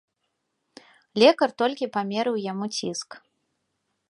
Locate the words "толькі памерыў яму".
1.63-2.65